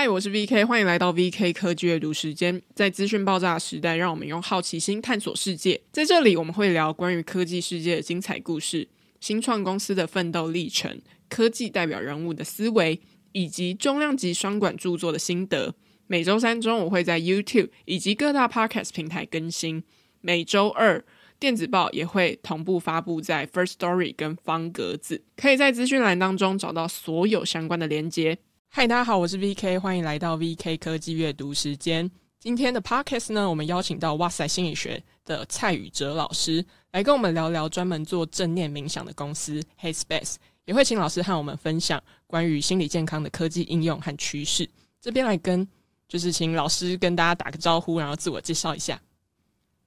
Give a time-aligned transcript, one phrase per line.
[0.00, 2.62] 嗨，我是 VK，欢迎来到 VK 科技阅读时间。
[2.72, 5.80] 在资讯爆炸的时代，让我们用好奇心探索世界。
[5.90, 8.86] 在这里，我们会聊关于科技世界的精彩故事、
[9.18, 13.00] 新创公司的奋斗历程、科技代表人物的思维，
[13.32, 15.74] 以及重量级双管著作的心得。
[16.06, 19.82] 每周三中午会在 YouTube 以及各大 Podcast 平台更新。
[20.20, 21.04] 每周二，
[21.40, 28.38] 电子报也会同步发布在 First Story 跟方格子，可以在资讯栏当中找到所有相关的连接。
[28.70, 32.08] 嗨，大家好，我是 VK，欢迎来到 VK 科技阅读时间。
[32.38, 40.36] 今天的 Podcast 呢，我们邀请到哇塞心理学的蔡宇哲老师来跟我们聊聊专门做正念冥想的公司 Headspace，
[40.66, 44.68] 也会请老师和我们分享关于心理健康的科技应用和趋势。
[45.00, 45.66] 这边来跟
[46.06, 49.00] 就是请老师跟大家打个招呼，然后自我介绍一下。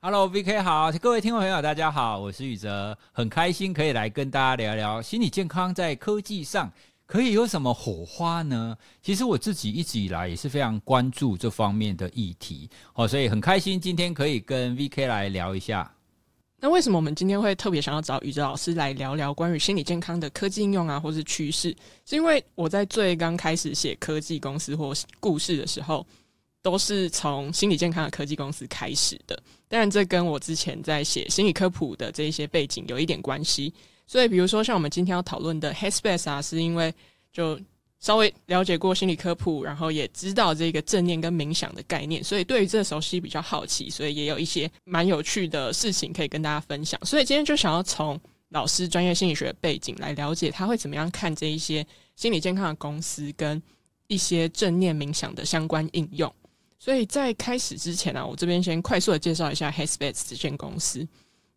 [0.02, 6.70] Hello，VK 好，各位听众朋友，大家好，我是宇哲，很开心可以来跟大家聊聊心理健康在科技上
[7.12, 8.78] 可以有什么火花呢？
[9.02, 15.94] 其实我自己一直以来也是非常关注这方面的议题，哦，所以很开心今天可以跟 VK 来聊一下。
[16.62, 21.76] 那为什么我们今天会特别想要找宇哲老师来聊聊关于心理健康的科技应用啊，或是趋势？
[22.06, 26.08] 是因为我在最刚开始写科技公司或故事的时候。
[26.64, 29.36] 都是从心理健康的科技公司开始的，
[29.68, 33.74] 当然这跟我之前在写心理科普的这一些背景有一点关系。
[34.12, 36.94] 所以，比如说像我们今天要讨论的 Headspace 啊，是因为
[37.32, 37.58] 就
[38.02, 47.00] 稍微了解过心理科普，然后也知道这个正念跟冥想的概念，所以对于这熟悉比较好奇，所以也有一些蛮有趣的事情可以跟大家分享。
[47.06, 51.88] 所以今天就想要从老师专业心理学的背景来了解他会怎么样看这一些
[52.18, 53.64] 心理健康的公司跟
[54.08, 56.30] 一些正念冥想的相关应用。
[56.78, 61.08] 所以在开始之前呢、啊，我这边先快速的介绍一下 Headspace 这间公司。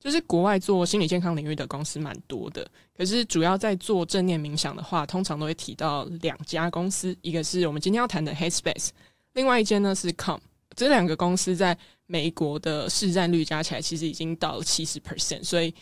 [0.04, 8.90] 就是国外做心理健康领域的公司蛮多的，可是主要在做正念冥想的话，通常都会提到两家公司，一个是我们今天要谈的 Headspace，
[9.32, 10.38] 另外一间呢是 Calm。
[10.76, 11.74] 这两个公司在
[12.04, 15.74] 美国的市占率加起来其实已经到了七十 percent，所以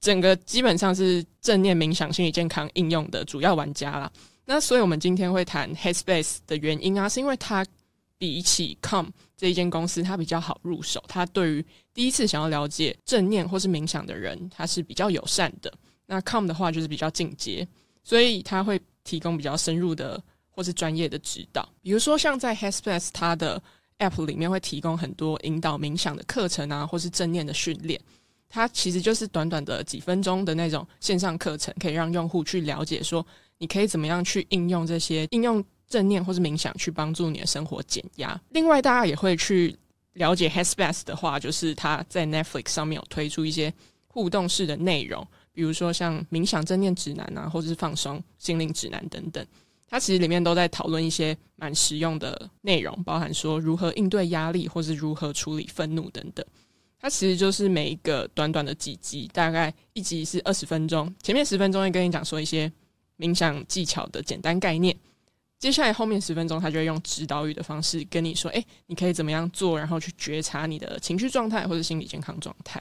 [0.00, 4.10] 整个基本上是正念冥想心理健康应用的主要玩家啦。
[4.44, 7.64] 那所以我们今天会谈 Headspace 的原因啊，是因为它。
[8.20, 11.00] 比起 Calm 这一间公司，它比较好入手。
[11.06, 11.64] 它对于
[11.98, 15.72] 第一次想要了解正念或是冥想的人，他是比较友善的。
[16.06, 17.66] 那 Come 的话就是比较进阶，
[18.04, 21.68] 所以他会提供比较深入的或是专业的指导。
[21.82, 23.60] 比如说，像在 Headspace 它的
[23.98, 28.00] App 里面会提供很多引导冥想的课程啊，或是正念的训练。
[28.48, 33.26] 它其实就是短短的几分钟的那种线上课程，可以让用户去了解说，
[33.58, 35.64] 你可以怎么样去应用这些应用。
[35.88, 38.38] 正念或是冥想去帮助你的生活减压。
[38.50, 39.74] 另外，大家也会去
[40.18, 43.72] 了解 Headspace 的话，就是他在 Netflix 上面有推出一些
[44.06, 49.44] 互动式的内容，比如说像冥想正念指南啊，或者是放松心灵指南等等。
[49.90, 56.44] 它其实里面都在讨论一些蛮实用的内容，包含说如何应对压力，或是如何处理愤怒等等。
[57.00, 62.70] 它其实就是每一个短短的几集，大概一集是二十分钟，前面十分钟会跟你讲说一些
[63.16, 64.94] 冥想技巧的简单概念。
[65.58, 72.80] 接下来后面十分钟，他就会用指导语的方式跟你说：“诶，你可以怎么样做，然后去觉察你的情绪状态或者心理健康状态。”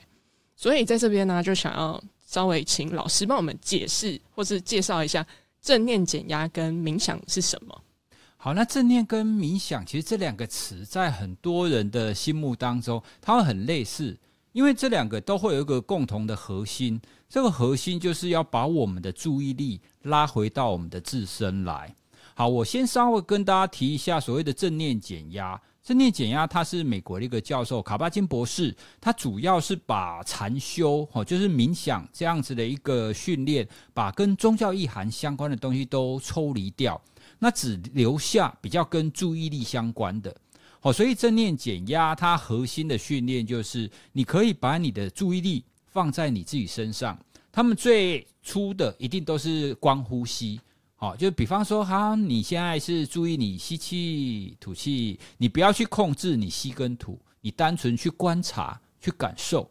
[0.56, 5.26] 所以在这边呢，就想要稍微请老师帮我们解释或是介绍一下
[5.62, 7.82] 正念减压跟冥想是什么。
[8.38, 14.16] 好，那正念跟冥想其实这两个词在很多人的心目当中，它会很类似，
[14.52, 21.96] 因为这两个都会有一个共同的核心，这个核心就是要把我们的注意力拉回到我们的自身来。
[22.38, 25.60] 好，我先稍微跟大家提一下所谓的正念减压。
[25.82, 37.02] 正念减压，它是美国的一个教授卡巴金博士，他主要是把禅修，哦，就是冥想这样子的一个训练，把跟宗教意涵相关的东西都抽离掉，
[37.40, 40.32] 那只留下比较跟注意力相关的。
[40.80, 47.18] 好，所以正念减压，它核心的训练就是你可以把你的注意力放在你自己身上。
[47.52, 50.62] 他们最初的一定都是光呼吸。
[51.00, 59.70] 好，就比方说，哈，你现在是注意你吸气、吐气，你不要去控制你吸跟吐，你单纯去观察、去感受。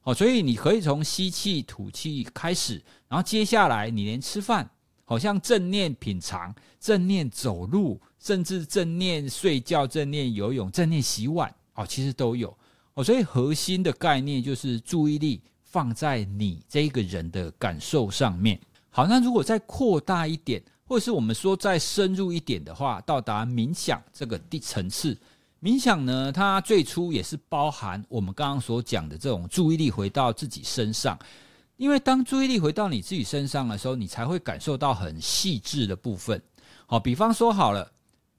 [0.00, 4.68] 好，所以你可以从吸气、吐气开始，然后接下来你连吃饭，
[5.04, 12.52] 好像正念品尝、正念走路，甚至正念睡觉、正念游泳、正念洗碗，哦，其实都有。
[12.94, 18.58] 哦，所以核心的概念就是注意力放在你这个人的感受上面。
[18.96, 25.18] 好，那如果再扩大一点，或者是我们说再深入一点的话，到达冥想这个第层次，
[25.60, 31.18] 冥想呢，它最初也是包含我们刚刚所讲的这种注意力回到自己身上，
[31.76, 36.40] 因为当注意力回到你自己身上的时候，你才会感受到很细致的部分。
[36.86, 37.90] 好，比方说好了，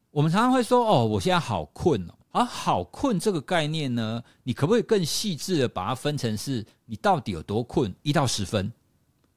[0.10, 7.94] 我们常常会说：“哦，我现在好困哦。”而好困这个概念呢，你可不可以更细致的把它分成是你到底有多困？
[8.04, 8.72] 一到十分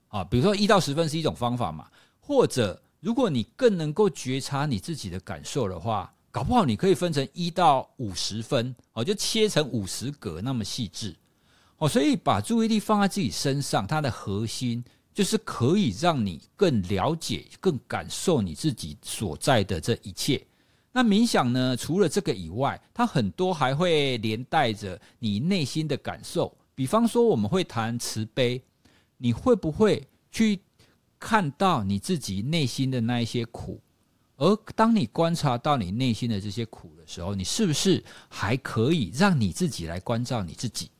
[0.08, 1.86] 啊，比如说一到十分是一种方法嘛，
[2.20, 11.14] 或者如果你更能够觉察你自己的感受的话，搞不好你可以分成一到五十分哦，就切成五十格那么细致
[11.78, 11.88] 哦。
[11.88, 14.84] 所以把注意力放在自己身上，它的核心
[15.14, 20.44] 就是可以让你更了解、更感受你自己所在的这一切。
[20.92, 21.76] 那冥想呢？
[21.76, 26.52] 除了这个以外，它很多还会连带着你内心的感受。
[26.74, 28.60] 比方说，我们会谈慈悲，
[29.18, 30.58] 你会不会去
[31.20, 33.78] 看到你自己内心的那一些苦？
[34.36, 40.90] 而当你观察到你内心的这些苦的时候，你是不是还可以让你自己来关照你自己？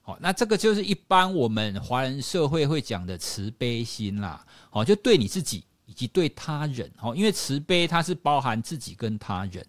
[0.00, 4.46] 好，那这个就是一般我们华人社会会讲的慈悲心啦。
[4.70, 5.64] 好，就对你自己。
[5.88, 9.66] 以及对他人，哦，因为慈悲它是包含自己跟他人，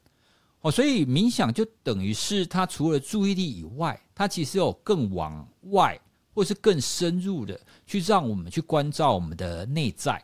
[0.59, 5.97] 哦，所以冥想就等于是它除了注意力以外，它其实有更往外
[6.39, 10.23] 或是更深入的去让我们去关照我们的内在，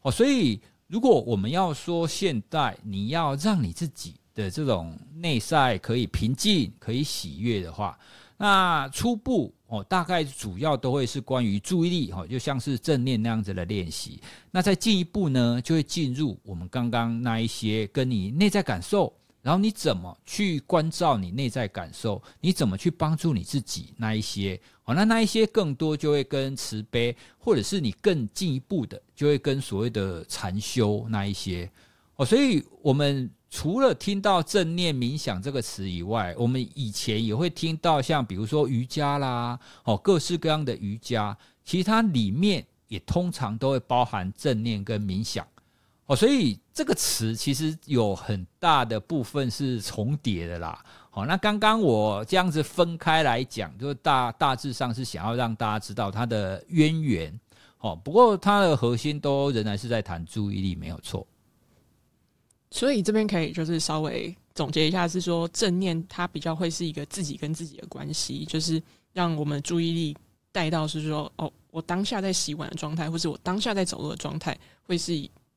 [0.00, 7.98] 哦，所以如果我们要说现在你要让你自己的这种内在可以平静、可以喜悦的话，
[8.38, 9.52] 那初步。
[9.66, 14.20] 哦，大概主要都会是关于注意力，哈，就像是正念那样子的练习。
[14.52, 19.12] 那再进一步呢，就会进入我们刚刚那一些跟你内在感受，
[19.44, 24.60] 然后你怎么去关照你内在感受，你怎么去帮助你自己那一些。
[24.84, 31.70] 哦，那那一些更多就会跟慈悲，或者是你更进一步的，就会跟所谓的禅修那一些。
[32.16, 33.30] 哦，所以我们。
[33.50, 45.46] 除了听到正念冥想这个词以外，我们以前也会听到像比如说瑜伽啦，哦，各式各样的瑜伽，其实它里面也通常都会包含正念跟冥想，
[46.06, 50.84] 哦，所以这个词其实有很大的部分是重叠的啦。
[51.10, 57.40] 好，那刚刚我这样子分开来讲，就大大致上是想要让大家知道它的渊源，
[57.78, 61.26] 哦，不过它的核心都仍然是在谈注意力，没有错。
[62.70, 70.16] 所以这边可以就是稍微总结一下，是说正念它比较会是一个自己跟自己的关系，就是让我们注意力
[70.50, 75.12] 带到是说，哦，我当下在洗碗的状态，或是我当下在走路的状态，会是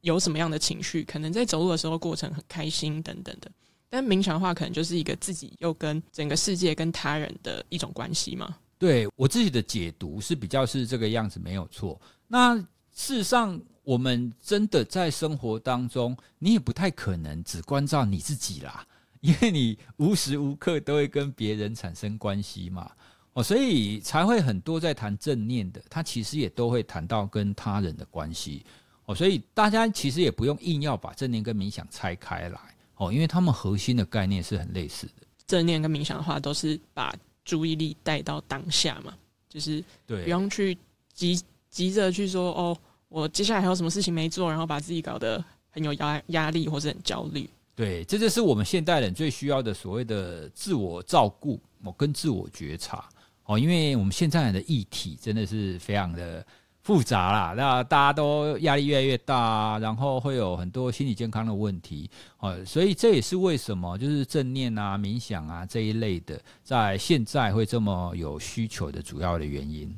[0.08, 1.04] 有什么样的情绪？
[1.04, 3.52] 可能在走路的时候过程很开心等等的。
[3.90, 8.56] 但冥想的话，可能就是一个自己又跟整个世界跟他人的一种关系嘛。
[8.80, 12.00] 对，我自己的解读是比较是这个样子，没有错。
[12.28, 13.60] 那事实上。
[13.88, 18.86] 我们真的在生活当中，你也不太可能只关照你自己啦，
[19.24, 22.92] 因为你无时无刻都会跟别人产生关系嘛，
[23.32, 28.66] 哦，所以才会很多在谈正念的，他其实也都会谈到跟他人的关系，
[29.08, 32.60] 哦，所以大家其实也不用硬要把正念跟冥想拆开来，
[32.96, 35.26] 哦，因为他们核心的概念是很类似的。
[35.48, 37.14] 正念跟冥想的话，都是把
[37.44, 39.14] 注意力带到当下嘛，
[39.50, 40.78] 就是对，不用去
[41.14, 42.78] 急急着去说哦。
[43.10, 47.50] 我接下来还有什么事情没做，然后把自己搞得很有压压力或者很焦虑。
[47.74, 53.08] 对，这就是我们现代人最需要的所谓的自我照顾哦，跟自我觉察
[53.46, 56.46] 哦，因为我们现在人的议题真的是非常的
[56.88, 69.94] 复杂啦，那大家都压力越来越大，然后会有很多心理健康的问题哦，所以这也是为什么就是正念啊、冥想啊这一类的，在现在会这么有需求的主要的原因。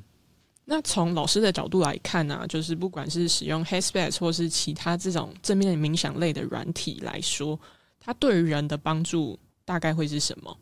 [0.65, 7.59] 那从老师的角度来看呢、就是不管是使用 Headspace 或是其他这种正面冥想类的软体来说，
[7.99, 10.57] 它对于人的帮助大概会是什么？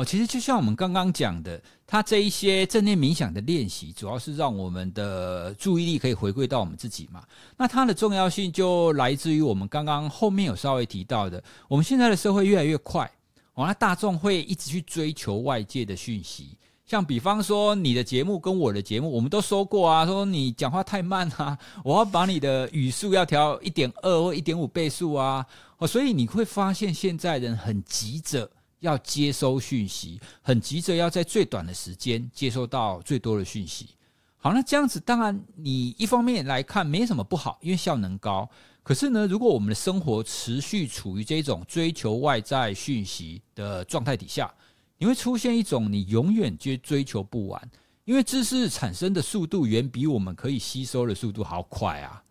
[0.00, 7.22] 哦，其实就像我们刚刚讲的，它这一些正念冥想的练习，主要是让我们的注意力可以回归到我们自己嘛。
[7.58, 13.04] 那它的重要性就来自于我们刚刚后面有稍微提到的，我们现在的社会越来越快，
[13.52, 16.56] 哦，那大众会一直去追求外界的讯息。
[16.86, 25.44] 像比方说你的节目跟我的节目，我们都说过啊，说你讲话太慢啊，我要把你的语速要调一点二或一点五倍速啊，
[25.76, 33.90] 哦，所以你会发现现在人很急着要接收讯息，很急着要在最短的时间接收到最多的讯息。
[34.36, 38.48] 好，那这样子当然你一方面来看没什么不好，因为效能高。
[38.82, 44.52] 可是呢，如果我们的生活持续处于这种追求外在讯息的状态底下，
[44.96, 47.70] 你会出现一种你永远就追求不完，
[48.06, 52.22] 因为知识产生的速度远比我们可以吸收的速度好快啊！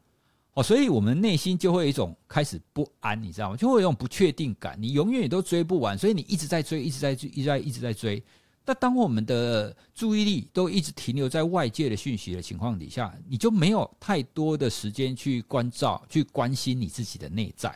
[0.59, 3.55] 哦，所以我们内心就会有一种开始不安，你知道吗？
[3.55, 8.21] 就会有一种不确定感，你永远也都追不完，所以你一直在追，一直在追，一直在一直在追。
[8.65, 17.73] 那当我们的注意力都一直停留在外界的讯息的情况底下，你就没有太多的时间去关照、去关心你自己的内在。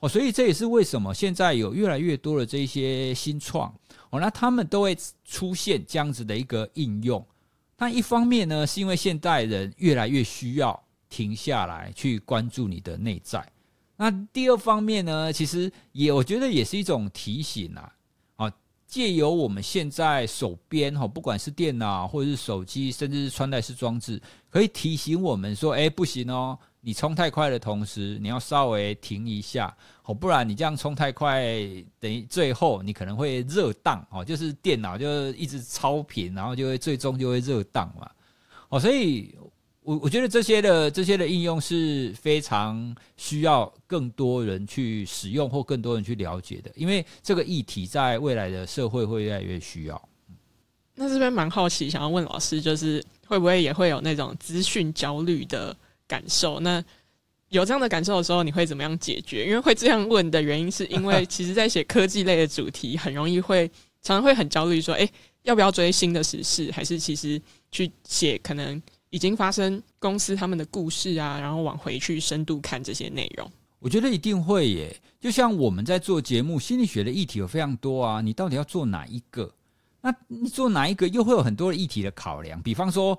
[0.00, 3.74] 哦，所以这也是为什么现在有越来越多的这些新创
[4.10, 7.24] 哦，那他们都会出现这样子的一个应用。
[7.78, 10.78] 那一方面呢，是因为现代人越来越需要
[11.12, 13.46] 停下来去关注你的内在。
[13.96, 17.92] 那第二方面呢，其实也我觉得也是一种提醒啊。
[18.36, 18.52] 啊，
[18.86, 31.44] 借由我们现在手边哈，不管是电脑或者是手机，甚至是穿戴式装置，可以提醒我们说：哎，不行哦，你冲太快的同时，你要稍微停一下，哦，不然你这样冲太快，
[32.00, 38.10] 等于最后你可能会热档哦，就是电脑就一直超频，然后就会最终就会热档嘛。
[38.70, 39.36] 哦，所以。
[39.84, 50.08] 我我觉得这些的这些的应用是非常需要更多人去使用或更多人去了解的，因为这个议题在未来的社会会越来越需要。
[50.94, 56.60] 那这边蛮好奇，想要问老师，就是会不会也会有那种资讯焦虑的感受？
[56.60, 56.84] 那
[57.48, 59.44] 有这样的感受的时候，你会怎么样解决？
[59.46, 63.66] 因为会这样问的原因，是因为其实在写科技类的主题，很容易会
[64.00, 65.10] 常常会很焦虑，说，诶，
[65.42, 66.70] 要不要追新的时事？
[66.70, 68.80] 还是其实去写可能。
[69.12, 73.46] 已经发生公司他们的故事啊，然后往回去深度看这些内容，
[73.78, 74.96] 我觉得一定会耶。
[75.20, 79.52] 就像我们在做节目，心理学的议题有非常多啊，你到底要做哪一个？
[80.00, 82.60] 那你做哪一个又会有很多的议题的考量。
[82.62, 83.16] 比方说，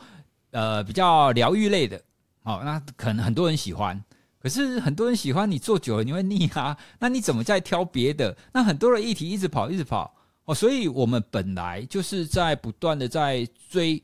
[0.50, 2.02] 呃，比较疗愈类的，
[2.42, 4.04] 哦，那可能很多人喜欢，
[4.40, 6.76] 可是很多人喜欢你做久了你会腻啊。
[6.98, 8.36] 那你怎么再挑别的？
[8.52, 10.12] 那很多的议题一直跑，一直跑
[10.46, 10.56] 哦。
[10.56, 14.02] 所以我们本来就是在不断的在追。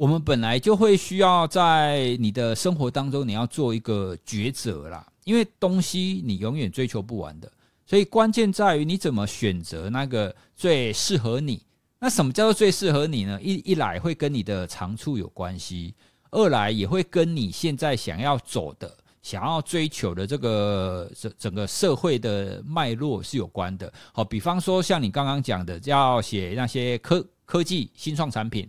[0.00, 7.52] 我们本来就会需要在你的生活当中，你要做一个抉择啦，因为东西你永远追求不完的，
[7.84, 11.62] 所以关键在于你怎么选择那个最适合你。
[11.98, 13.38] 那什么叫做最适合你呢？
[13.42, 15.94] 一一来会跟你的长处有关系，
[16.30, 18.90] 二来也会跟你现在想要走的、
[19.20, 23.92] 想要追求的这个整整个社会的脉络是有关的。
[24.14, 28.66] 好，比方说像你刚刚讲的，要写那些科科技新创产品。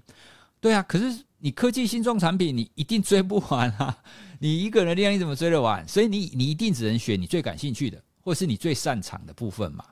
[0.62, 3.98] 对啊，可是你科技新创产品，你一定追不完啊！
[4.40, 5.86] 你一个人的力量你怎么追得完？
[5.88, 9.84] 所以你你一定只能选你最感兴趣的，或是你最擅长的部分嘛。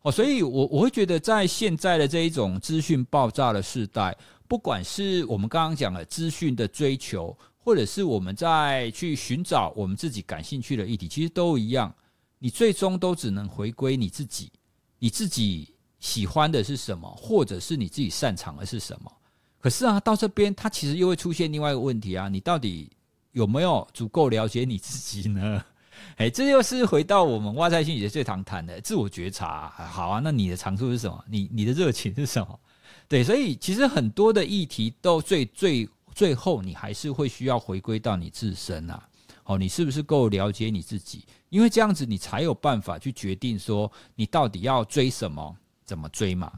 [0.00, 4.16] 哦，所以我我会觉得，在现在的这一种资讯爆炸的时代，
[4.48, 11.94] 不管是我们刚刚讲的资讯的追求，或者是我们在去寻找我们自己感兴趣的议题，其实都一样。
[12.38, 14.50] 你最终都只能回归你自己，
[14.98, 19.12] 你自己喜欢的是什么，或者是你自己擅长的是什么。
[19.60, 22.90] 可是啊，到这边它其实又会出现另外一个问题啊，你到底
[23.32, 25.64] 有没有足够了解你自己呢？
[26.16, 29.68] 哎，这又是回到我们哇塞心理学最常谈的自我觉察。
[29.90, 31.24] 好啊，那你的长处是什么？
[31.28, 32.60] 你你的热情是什么？
[33.08, 39.02] 对，所以其实很多的议题都最最最后，你还是会需要回归到你自身啊。
[39.44, 41.24] 哦，你是不是够了解你自己？
[41.48, 46.52] 因为这样子你才有办法去决定说你到底要追什么，怎么追嘛。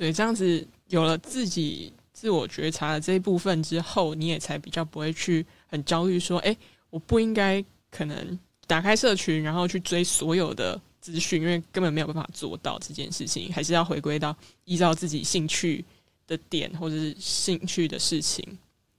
[0.00, 0.66] 对，这样子。
[0.88, 6.56] 有了自己自我觉察的这一部分之后，你也才比较不会去很焦虑，说：“哎，
[6.88, 13.52] 我不应该可能打开社群，然后去追所有的资讯，因为根本没有办法做到这件事情。
[13.52, 15.84] 还是要回归到依照自己兴趣
[16.26, 18.42] 的点或者是兴趣的事情。”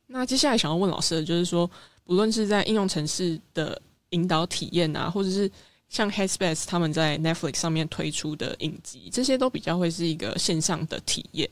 [0.05, 1.67] 那接下来想要问老师的就是说，
[2.05, 3.81] 不论是在应用程式的
[4.11, 5.51] 引导体验啊，或者是
[5.91, 11.49] 像 Headspace 他们在 Netflix 上面推出的影集，这些都比较会是一个线上的体验。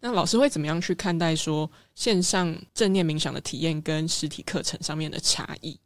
[0.00, 5.78] 那老师会怎么样去看待说线上正念冥想的体验跟实体课程上面的差异？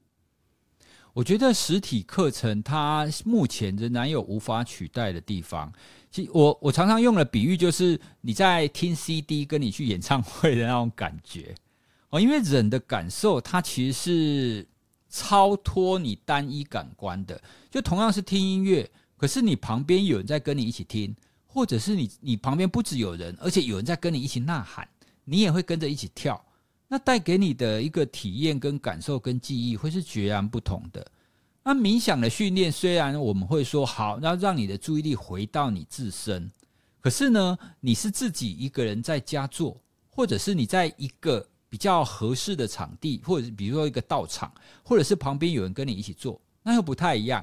[1.15, 5.73] 我觉得实体课程它目前仍然有无法取代的地方。
[6.13, 11.53] 其实我我常常用的比喻就是你在听 CD 跟你去演唱会的那种感觉
[12.11, 14.67] 哦，因为人的感受它其实是
[15.11, 17.41] 超脱你单一感官的。
[17.77, 21.15] 就同样是听音乐，可是你旁边有人在跟你一起听。
[21.45, 24.89] 或者是你，你旁边不止有人，而且有人在跟你一起呐喊，
[25.25, 26.43] 你也会跟着一起跳，
[26.89, 31.07] 那带给你的一个体验、跟感受、跟记忆，会是截然不同的。
[31.63, 36.51] 那冥想的训练，虽然我们会说好，要让你的注意力回到你自身，
[37.03, 39.79] 可是呢，你是自己一个人在家做，
[40.09, 44.51] 或者是你在一个比较合适的场地，或者是比如说一个道场，
[44.83, 47.43] 或者是旁边有人跟你一起做，那又不太一样。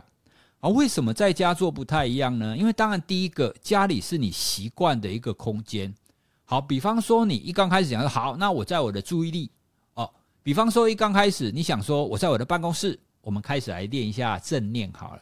[0.63, 2.55] 而为什么在家做不太一样呢？
[2.55, 5.93] 因为当然，第一个家里是你习惯的一个空间。
[6.45, 9.51] 好，比方说你一刚开始讲说好，那我在我的注意力
[9.95, 10.09] 哦。
[10.41, 15.21] 比方说一刚开始你想说我在我的办公室，我们开始来练一下正念好了。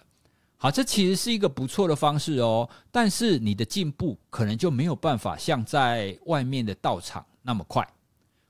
[0.58, 2.70] 好，这其实是一个不错的方式哦。
[2.92, 7.84] 但是你的进步可能就没有办法像在外面的道场那么快。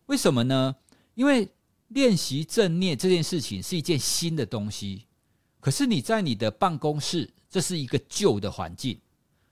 [0.07, 0.75] 为什么呢？
[1.15, 1.49] 因为
[1.87, 5.05] 练习正念这件事情是一件新的东西。
[5.61, 8.99] 可是你在你的办公室，这是一个旧的环境，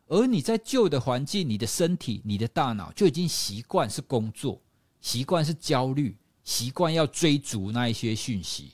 [0.08, 4.60] 而你在旧的环境，你的身体、你的大脑就已经习惯是工作，
[5.02, 8.72] 习惯是焦虑，习惯要追逐那一些讯息。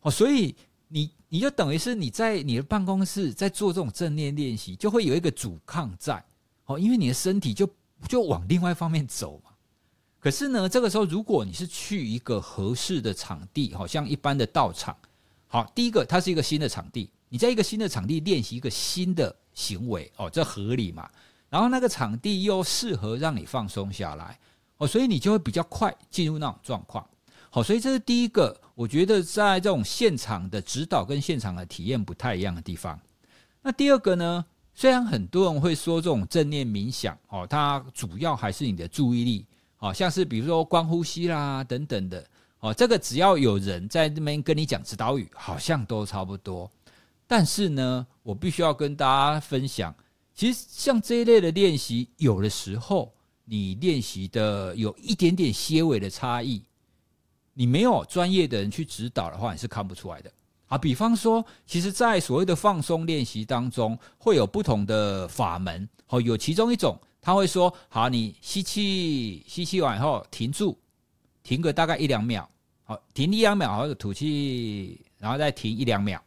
[0.00, 0.56] 哦，所以
[0.88, 6.24] 你你就等于是你在你的办公室在做这种正念练习，就会有一个阻抗在。
[6.64, 7.68] 哦，因为你的身体就
[8.08, 9.50] 就往另外一方面走嘛。
[10.18, 14.96] 可是呢，这个时候如果你是去一个合适的场地，好像一般的道场。
[15.52, 21.06] 好，第一个，它是一个新的场地，你在一个新的场地练习一个新的行为，哦，这合理嘛？
[21.50, 24.38] 然后那个场地又适合让你放松下来，
[24.78, 27.06] 哦，所以你就会比较快进入那种状况。
[27.50, 32.98] 好，所以这是第一个，我觉得在这种现场的指导跟现场的体验不太一样的地方。
[33.60, 34.42] 那第二个呢？
[34.72, 39.44] 虽然很多人会说这种正念冥想，哦，它主要还是你的注意力，
[39.80, 42.26] 哦，像是比如说观呼吸啦等等的。
[42.62, 46.70] 哦，这个只要有人在那边跟你讲指导语，好像都差不多。
[47.26, 49.92] 但是呢，我必须要跟大家分享，
[50.32, 53.12] 其实像这一类的练习，有的时候
[53.44, 56.62] 你练习的有一点点些微的差异，
[57.52, 60.30] 你没有专业的人去指导的话，你是看不出来的。
[60.68, 65.88] 啊，比方说，其实，在所谓的放松练习当中，会有不同的法门。
[66.06, 70.78] 哦，有其中一种，他会说：好，你吸气，吸气完以后停住。
[71.42, 72.48] 停个大概一两秒，
[72.84, 76.22] 好，停一两秒，或者吐气，然后再停一两秒。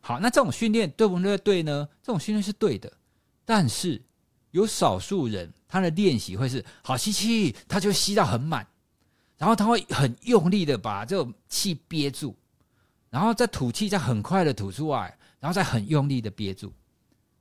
[0.00, 1.38] 好，那这种训练对不对？
[1.38, 1.88] 对呢？
[2.02, 2.92] 这种训练是对的，
[3.44, 4.00] 但是
[4.50, 8.66] 有少数人他的练习会是好吸气，他就吸到很满，
[9.38, 12.36] 然后他会很用力的把这种气憋住，
[13.08, 16.70] 然后再吐气，再很快的吐出来，然后再很用力的憋住。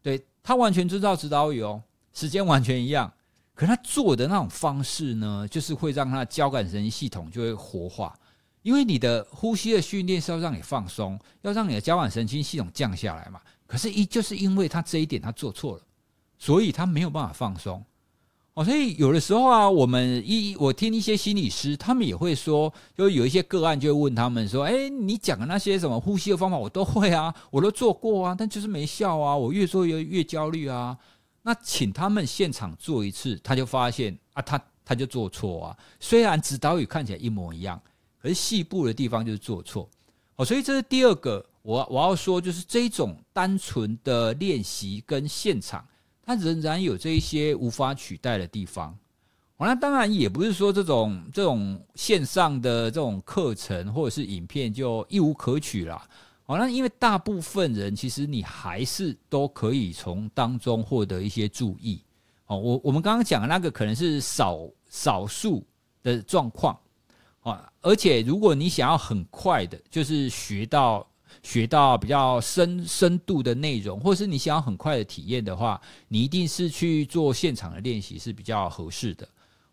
[0.01, 1.83] 对，他完全遵照指导语哦，
[2.13, 3.11] 时间完全一样。
[3.55, 8.17] 可他做的那种方式呢，就是会让他的交感神经系统就会活化，
[8.63, 13.39] 因为你的呼吸的训练是要让你放松，要让你的交感神经系统降下来嘛。
[13.67, 15.83] 可是，一就是因为他这一点他做错了，
[16.37, 17.83] 所以他没有办法放松。
[18.55, 30.97] 哦，所以有的时候啊，我们一我听一些心理师，他们也会说，就有一些个案就会问他们说：“哎，你讲的那些什么呼吸的方法，我都会啊，我都做过啊，但就是没效啊，我越做越越焦虑啊。”
[31.43, 35.77] 那请他们现场做一次，他就发现啊，他他就做错啊。
[35.99, 37.79] 虽然指导语看起来一模一样，
[38.19, 39.87] 可是细部的地方就是做错。
[40.37, 45.85] 哦，所以这是第二个，我我要说就是这种单纯的练习跟现场，
[46.25, 48.97] 它仍然有这一些无法取代的地方。
[49.65, 56.05] 那当然也不是说这种这种线上的这种课程或者是影片就一无可取啦。
[56.45, 62.01] 好，那因为大部分人其实你还是都可以从当中获得一些注意。
[62.47, 65.65] 哦，我我们刚刚讲的那个可能是少少数
[66.03, 66.77] 的状况
[67.39, 71.07] 啊，而且如果你想要很快的，就是学到
[71.41, 75.79] 学到比较深深度的内容，或是你想要很快的体验的话，
[76.09, 79.25] 你一定是去做现场的练习是比较合适的。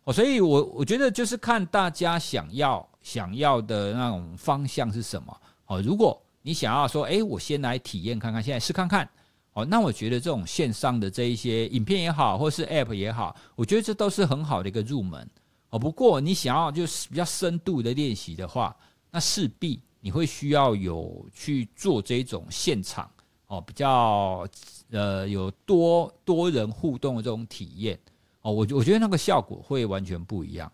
[0.05, 5.37] 哦，所以我我觉得就是看大家想要想要的那种方向是什么。
[5.65, 9.07] 哦，如果你想要说，诶，我先来体验看看，现在试看看，
[9.53, 15.29] 哦，那我觉得这种线上的这一些影片也好，或是 App 也好，我觉得这都是很好的一个入门，
[15.69, 15.77] 哦。
[15.77, 18.75] 不过你想要就是比较深度的练习的话，
[19.11, 23.07] 那势必你会需要有去做这种现场，
[23.45, 24.47] 哦，比较
[24.89, 27.99] 呃有多多人互动的这种体验，
[28.41, 30.71] 哦，我我觉得那个效果会完全不一样。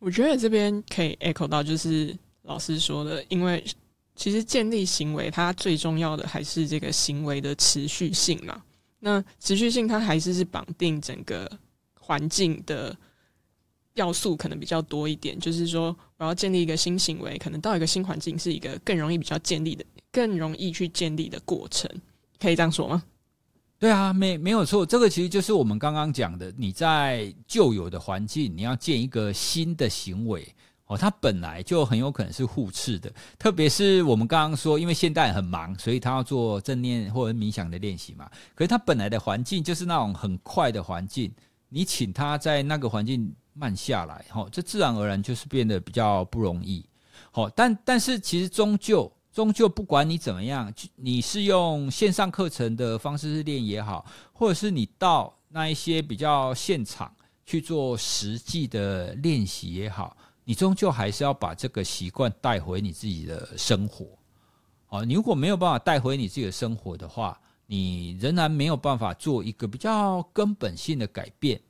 [0.00, 3.64] 我觉得这边可以 echo 到，就是老师说的，因为。
[4.16, 8.62] 其实建立行为，它最重要的还是这个行为的持续性嘛。
[9.00, 11.50] 那持续性，它还是是绑定整个
[12.00, 12.96] 环境的
[13.94, 15.38] 要素，可能比较多一点。
[15.38, 21.90] 就是说，我要建立一个新行为，可能到一个新环境是一个更容易比较建立的、更容易去建立的过程。
[22.40, 23.02] 可以这样说吗？
[23.78, 24.86] 对啊，没没有错。
[24.86, 30.46] 这个其实就是我们刚刚讲的，你在旧有的环境，你要建一个新的行为。
[30.86, 38.30] 哦，它本来就很有可能是互斥的，特别是我们刚刚说，因为现代很忙，所以他要做正念或者冥想的练习嘛。
[38.54, 41.32] 可是他本来的环境就是那种很快的环境，
[41.70, 46.84] 你请他在那个环境慢下来，哦，这自然而然就是变得比较不容易。
[47.30, 57.10] 好，但但是其实终究终究不管你怎么样，你是用线上课程的方式练也好，或者是你到那一些比较现场
[57.46, 60.14] 去做实际的练习也好。
[60.44, 64.06] 你终究还是要把这个习惯带回你自己的生活，
[64.88, 71.60] 哦，你如果没有办法带回你自己的生活的话，你仍然没有办法做一个比较根本性的改变，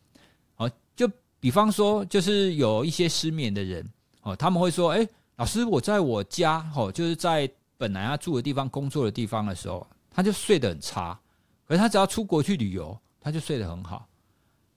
[0.57, 1.09] 哦，就
[1.39, 3.89] 比方说，就是有一些失眠的人，
[4.23, 11.19] 哦，他们会说，诶，老师，我在我家，哦，就是在本来要住的地方、工作的地方的时候，他就睡得很差。
[11.67, 14.07] 可是他只要出国去旅游，他就睡得很好。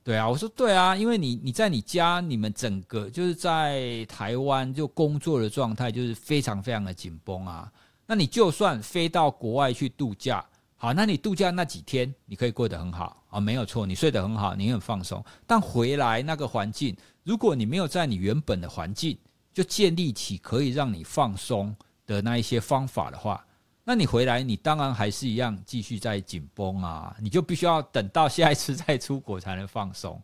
[0.07, 7.69] 对啊，我说对啊，因为你你在你家，你们整个就是在台湾就工作的状态就是非常非常的紧绷啊。
[8.05, 10.41] 那你就算飞到国外去度假，
[10.77, 15.21] 好，那你度假那几天你可以过得很好啊，没有错，你睡得很好，你很放松。
[15.45, 19.17] 但回来那个环境，如果你没有在你原本的环境
[19.53, 23.45] 就建立起可以让你放松的那一些方法的话，
[23.89, 30.21] 那你回来，你当然还是一样继续在紧绷啊，你就必须要等到下一次再出国才能放松。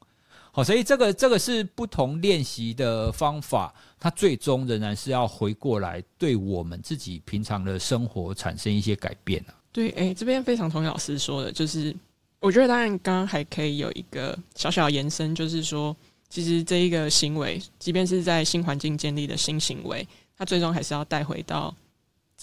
[0.52, 9.56] 好，所以这个这个是不同练习的方法，它最终仍然是要回过来对我们自己平常的生活产生一些改变啊。
[9.72, 11.96] 对，哎、这边非常同意老师说的，就是
[12.42, 15.96] 我觉得当然刚刚还可以有一个小小延伸，就是说，
[16.28, 20.06] 其实这一个行为，即便是在新环境建立的新行为，
[20.38, 21.74] 它最终还是要带回到。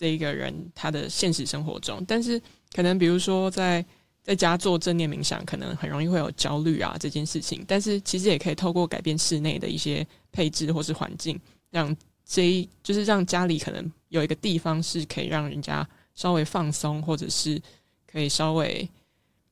[0.01, 2.41] 这一个人他的现实生活中，但是
[2.75, 3.85] 可能比如说在
[4.23, 7.63] 在家做正念冥想，可能很容易会有焦虑啊这件事情。
[7.69, 17.61] 但是其实也可以透过改变室内的一些配置或是环境，让这一就是让家里可能有一个地方是可以让人家稍微放松，或者是
[18.11, 18.89] 可以稍微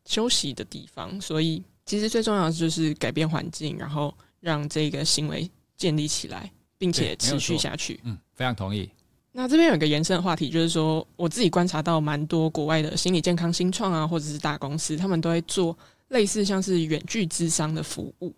[0.06, 1.20] 休息的地方。
[1.20, 8.00] 所以其实最重要的就是改变环境，然后让这个行为建立起来，并且持续下去。
[8.04, 8.88] 嗯，非常同意。
[9.38, 18.34] 那这边有一个延伸的话题，就是说我自己观察到蛮多国外的心理健康新创啊，或者是大公司，他们都会做类似像是远距咨商的服务，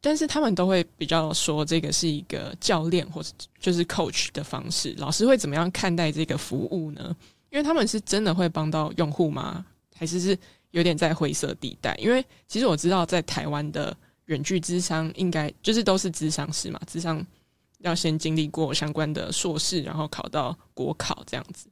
[0.00, 3.28] 但是他们都会比较说这个是一个教练或者
[3.60, 4.94] 就是 coach 的方式。
[4.96, 7.14] 老师会怎么样看待这个服务呢？
[7.50, 9.62] 因为他们是真的会帮到用户吗？
[9.94, 10.38] 还是是
[10.70, 11.94] 有点在灰色地带？
[11.96, 17.22] 因为其实我知道在台湾的远距咨商应该就是都是咨商师嘛，咨商。
[17.82, 21.68] 要先经历过相关的硕士，然后考到国考这样子。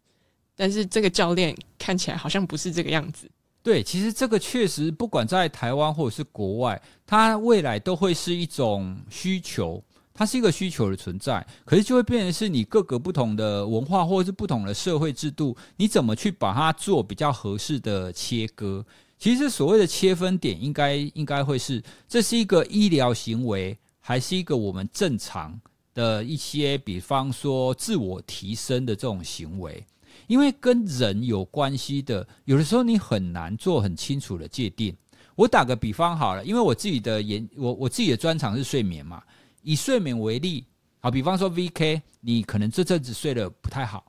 [0.55, 3.31] 但是这个教练看起来好像不是这个样子。
[3.63, 9.83] 对，其实这个确实不管在台湾或者是国外，它未来都会是一种需求，
[10.15, 11.47] 它是一个需求的存在。
[11.65, 18.85] 可是就会变成是你各个不同的文化或者是不同的社会制度，你怎么去把它做比较合适的切割？
[19.19, 25.61] 其实所谓的切分点，应该应该会是这是一个医疗行为，还是一个我们正常
[25.95, 29.85] 的一些，比方说自我提升的这种行为，
[30.27, 34.97] 因为跟人有关系的，有的时候你很难做很清楚的界定。
[35.35, 39.23] 我打个比方好了，因为我自己的研，我我自己的专长是睡眠嘛。
[39.63, 40.65] 以睡眠为例，
[41.01, 44.05] 好，比方说 VK，你可能这阵子睡得不太好，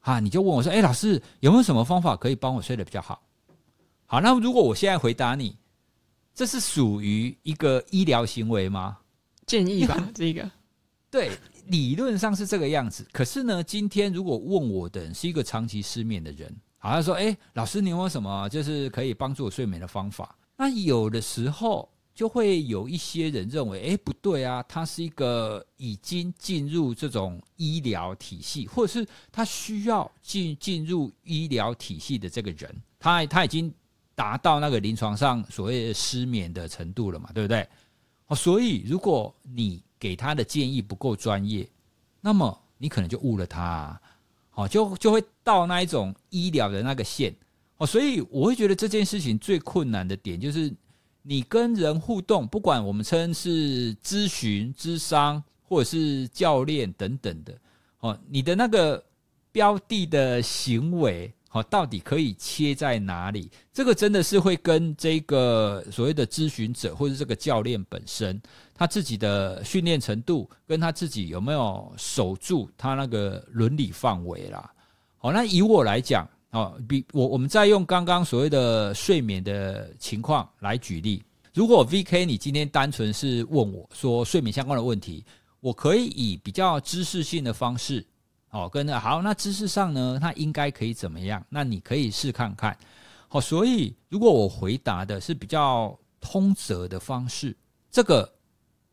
[0.00, 3.22] 啊，你就问我说：“诶，老师有没有什么方法可以帮我睡得比较好？”
[4.06, 5.56] 好，那如果我现在回答你，
[6.34, 8.98] 这是属于一个医疗行为吗？
[9.46, 10.50] 建议吧，这个。
[11.12, 11.30] 对，
[11.66, 13.06] 理论上是这个样子。
[13.12, 33.70] 可是呢，今天如果问我的人是一个长期失眠的人，好像说：“哎，老师，你有没有什么就是可以帮助我睡眠的方法？”那有的时候就会有一些人认为：“哎，不对啊，他是一个已经进入这种医疗体系，或者是他需要进进入医疗体系的这个人，他他已经
[34.14, 37.68] 达到那个临床上所谓的失眠的程度了嘛，对不对？”
[38.28, 41.64] 哦，所以如果你给他的建议不够专业，
[42.20, 44.00] 那么你可能就误了他，
[44.50, 47.32] 好，就就会到那一种医疗的那个线
[47.76, 50.74] 哦，所以我会觉得这件事情最困难的点就是
[51.22, 57.56] 你跟人互动，不管我们称是咨询、咨商或者是教练等等的
[58.00, 59.00] 哦，你的那个
[59.52, 61.32] 标的的行为。
[61.54, 63.50] 好，到底可以切在哪里？
[63.74, 68.40] 这个真的是会跟这个所谓的咨询者或者这个教练本身
[68.82, 74.68] 他自己的训练程度，跟他自己有没有守住他那个伦理范围啦。
[75.18, 81.22] 好，那以我来讲，哦，比我我们再用刚刚所谓的睡眠的情况来举例。
[81.54, 85.24] 如果 VK 你今天单纯是问我说睡眠相关的问题，
[85.60, 88.04] 我可以以比较知识性的方式。
[88.50, 91.40] 哦，跟着好，那知识上呢，它应该可以怎么样？
[91.48, 92.76] 那你可以试看看。
[93.28, 97.56] 好，所以如果我回答的是比较通则的方式，
[97.92, 98.28] 这个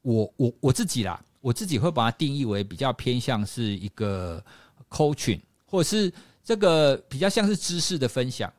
[0.01, 4.43] 我我我自己啦，我自己会把它定义为比较偏向是一个
[4.89, 6.12] coaching，或者是
[6.43, 8.51] 这个比较像是知识的分享。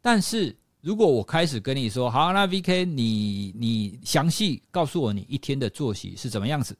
[0.00, 6.76] 但是如果我开始跟你说，好，那 VK，你你详细告诉我你一天的作息是怎么样子？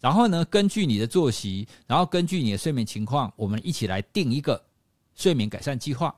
[0.00, 4.62] 然后呢，根据你的作息，然后根据你的睡眠情况，我们一起来定一个
[5.14, 6.14] 睡眠改善计划。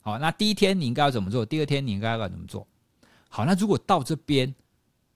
[0.00, 1.44] 好，那第一天你应该要怎么做？
[1.44, 2.66] 第二天你应该要怎么做？
[3.28, 4.54] 好，那如果到这边，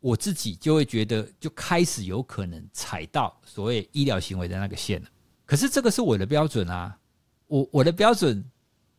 [0.01, 5.09] 我自己就会觉得就开始有可能踩到所谓医疗行为的那个线了。
[5.45, 6.97] 可是这个是我的标准啊，
[7.47, 8.45] 我我的标准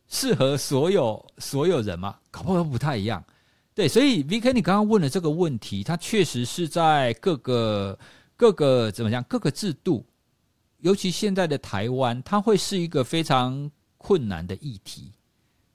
[0.08, 2.18] 适合所有所有人吗？
[2.30, 3.24] 搞不好不太一样。
[3.72, 7.98] 对，所以 VK 你刚刚问的这个问题，它确实是在各个
[8.36, 10.04] 各个怎么讲，各个制度，
[10.78, 15.12] 尤其现在的台湾，它会是一个非常困难的议题。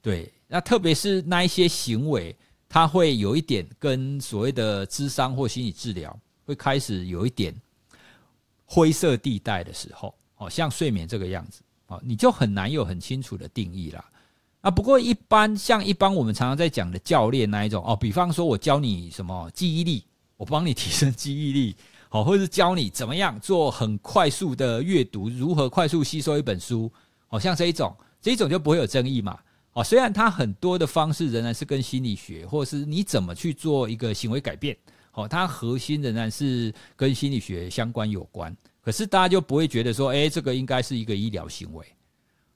[0.02, 2.38] 对，那特别是那一些行为，
[2.76, 6.14] 它会有一点跟所谓的智商或心理治疗
[6.46, 7.56] 会开始有一点
[8.66, 14.04] 灰色地带的时候，哦，像睡眠这个样子，哦，你就很难有很清楚的定义啦。
[14.60, 20.04] 啊，不过一般像一般我们常常在讲的教练那一种哦，比方说我教你什么记忆力，
[20.36, 21.78] 我帮你提升记忆力，
[22.10, 26.92] 好，或者是教你怎么样做很快速的阅读，如何快速吸收一本书，
[27.28, 29.40] 好像这一种，这一种就不会有争议嘛。
[29.76, 34.76] 哦，虽然它很多的方式仍然是跟心理学，或者是你怎么去做一个行为改变，
[35.12, 38.56] 哦，它核心仍然是跟心理学相关有关。
[38.82, 41.86] 可是大家就不会觉得说，诶，这个应该是一个医疗行为，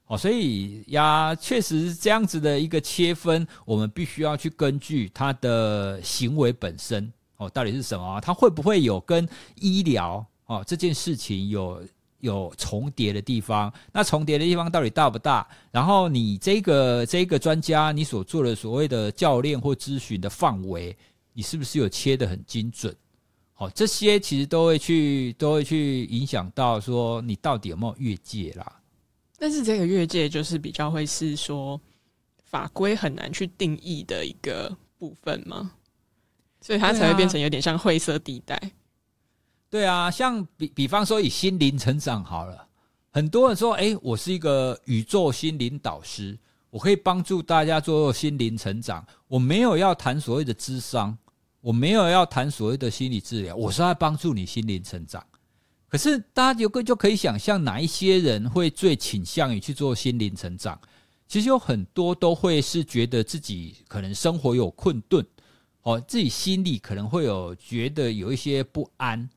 [0.08, 8.22] 哦，所以呀，确实这样子的一个切分，我们必须要去根据它的行为本身，哦，到底是什么？
[8.22, 11.84] 它会不会有跟医疗哦这件事情有？
[12.20, 15.48] 有重叠的地方，那重叠的地方到底大不大？
[15.72, 20.96] 然后你这个这个专家，你所做的所谓的教练或咨询的范围，
[21.34, 22.96] 你是不是有切得很精准？
[23.54, 28.82] 好，这些其实都会去都会去影响到说你到底有没有越界啦。
[29.38, 31.80] 但是这个越界就是比较会是说
[32.44, 35.72] 法规很难去定义的一个部分吗？
[36.62, 38.60] 所以它才会变成有点像灰色地带。
[39.70, 42.68] 对啊，像比比方说以心灵成长好了，
[43.12, 46.36] 很多人说，哎，我是一个宇宙心灵导师，
[46.72, 49.06] 我可以帮助大家做心灵成长。
[49.28, 51.16] 我没有要谈所谓的智商，
[51.62, 55.24] 我没有要谈所谓的心理治疗，我是要帮助你心灵成长。
[55.88, 60.80] 可是大家有个就可以想象，哪一些人会最倾向于去做心灵成长？
[61.28, 65.24] 其实有很多都会是觉得自己可能生活有困顿，
[65.84, 69.30] 哦，自己心里可能会有觉得有一些不安。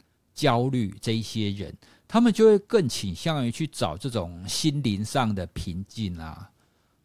[0.43, 1.73] 焦虑这一些人，
[2.09, 6.51] 他们就会更倾向于去找这种心灵上的平静啊。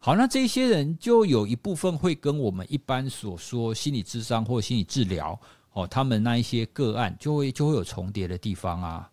[0.00, 5.38] 好，那这些人就有一部分会跟我们一般所说心理智商或心理治疗，
[5.72, 9.08] 哦，他们那一些个案就会就会有重叠的地方啊。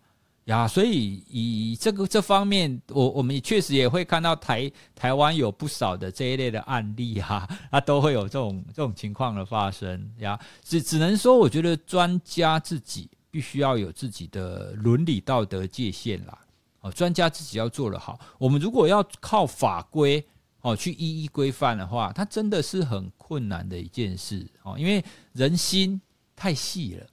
[0.45, 10.39] 呀，所以以这个这方面，我我们也确实也会看到台台湾有不少的这一类的案例哈， 啊，都会有这种这种情况的发生呀。
[10.63, 13.07] 只只能说，我觉得专家自己。
[13.35, 16.39] 必须要有自己的伦理道德界限啦，
[16.79, 18.17] 哦，专家自己要做得好。
[18.37, 20.25] 我们如果要靠法规
[20.61, 25.99] 哦去一一规范的话，它真的是很困难的一件事哦，因为人心
[26.33, 27.05] 太细了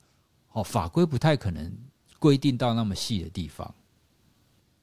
[0.52, 1.76] 哦，法规不太可能
[2.20, 3.74] 规定到那么细的地方。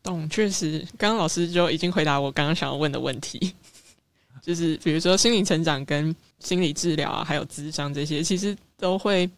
[0.03, 3.55] 懂，确实，刚刚老师就已经回答我刚刚想要问的问题，
[4.43, 9.29] 就是比如说心理成长跟心理治疗啊，还有咨商这些，其实都会。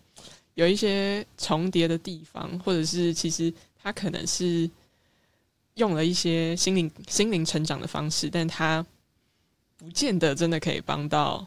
[0.55, 4.69] 有一些重叠的地方，或者是其实他可能是
[5.75, 8.85] 用了一些心灵心灵成长的方式，但他
[9.77, 11.45] 不见得真的可以帮到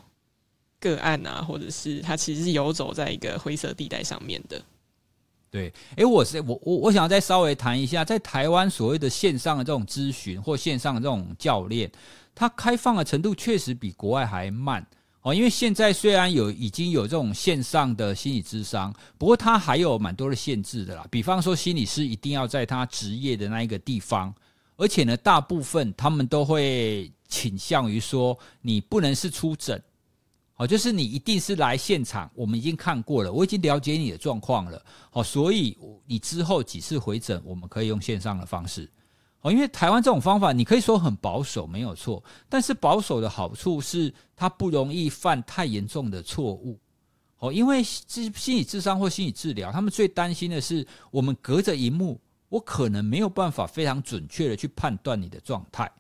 [0.81, 4.61] 个案啊，或者是他其实是游走在一个灰色地带上面的。
[5.51, 11.89] 对，诶，我是我我我想要再稍微谈一下，在台湾所谓的线上的这种咨询或线上的这种教练，
[12.35, 14.85] 它开放的程度确实比国外还慢。
[15.25, 21.07] 哦，因为现在虽然有已经有这种线上的心理咨商，不过它还有蛮多的限制的啦。
[21.11, 24.35] 比方说，心理师一定要在他职业的那一个地方，
[24.77, 29.83] 而且呢，大部分他们都会倾向于说，你不能是出诊，
[30.57, 38.91] 哦，就是你一定是来现场，我们已经看过了，我已经了解你的状况了，哦，所以你之后几次回诊，我们可以用线上的方式。
[39.45, 42.25] 哦，因为台湾这种方法，你可以说很保守，没有错。
[42.49, 46.81] 但是保守的好处是，它不容易犯太严重的错误。
[47.41, 55.93] 哦，因为心理智商或心理治疗，他们最担心的是，我们隔着萤幕，我可能没有办法非常准确的去判断你的状态。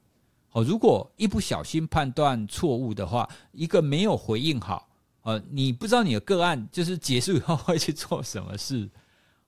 [0.52, 4.88] 哦，如果一不小心判断错误的话，一个没有回应好，
[5.20, 8.88] 呃，你不知道你的个案就是结束以后会去做什么事。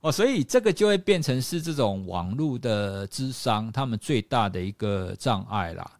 [0.06, 5.90] 哦，所以这个就会变成是这种网络的咨商，他们最大的一个障碍啦。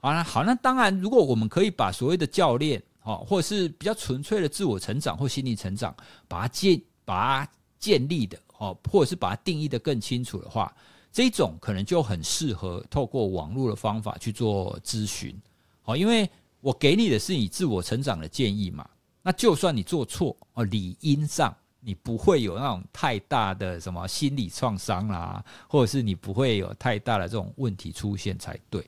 [0.00, 5.96] 好，那好，那当然，如果我们可以把所谓的教练，哦，或者是比较纯粹的自我成长或心理成长，
[6.28, 10.70] 把它建，把它建立的，哦，或者是把它定义得更清楚的话，
[11.10, 15.34] 这种可能就很适合透过网络的方法去做咨询。
[15.80, 16.28] 好，因为
[16.60, 18.86] 我给你的是你自我成长的建议嘛，
[19.22, 21.56] 那就算你做错，哦，理应上。
[21.84, 28.84] 你不会有那种太大的什么心理创伤啦，或者是你不会有太大的这种问题出现才对。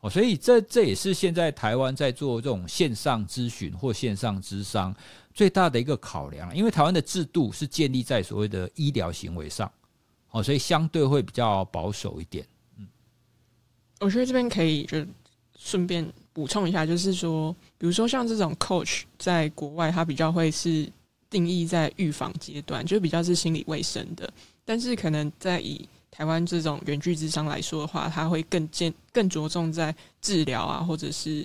[0.00, 4.94] 哦，所以这这也是现在台湾在做这种线上咨询或线上咨商
[5.32, 9.70] 最大的一个考量，因为台湾的制度是建立在所谓的医疗行为上，
[10.30, 12.44] 哦，所以相对会比较保守一点。
[12.78, 12.86] 嗯，
[14.00, 15.06] 我觉得这边可以就
[15.56, 20.90] 顺便补充一下，就是说，比如说像这种 coach 在国外，它比较会是
[21.32, 24.32] 定义在预防阶段，就比较是心理卫生的，
[24.64, 31.44] 但是可能在以台湾这种远距智商来说的话，它会更见更着重在治疗啊，或者是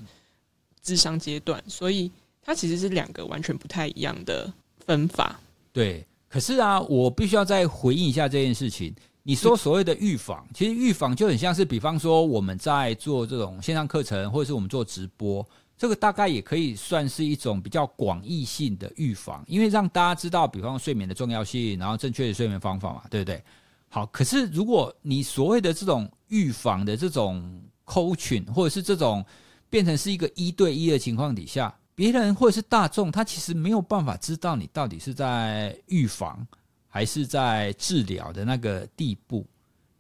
[0.84, 2.12] 智商阶段，所以
[2.44, 4.54] 它其实是两个完全不太一样的
[4.86, 5.40] 分法。
[5.72, 8.94] 对，可是啊，我必须要再回应一下这件事情。
[9.24, 15.46] 你说所谓的预防，嗯、其实预防就很像是，比方说我们在做这种线上课程，或者是我们做直播，
[15.78, 23.44] 这个大概也可以算是一种比较广义性的预防，因为让大家知道，比方说睡眠的重要性，然后正确的睡眠方法嘛，对不对？
[23.90, 29.24] 好，可是如果你所谓的这种预防的这种 coaching，或者是这种
[29.70, 36.46] 变成是一个一对一的情况底下，别人或者是大众，他其实没有办法知道你到底是在预防
[36.88, 39.46] 还是在治疗的那个地步。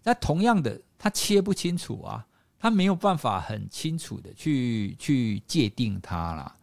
[0.03, 2.25] 那同样的，他切不清楚啊，
[2.59, 6.55] 他没有办法很清楚的去去界定它啦